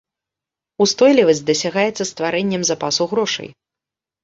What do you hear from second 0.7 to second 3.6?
Устойлівасць дасягаецца стварэннем запасу грошай.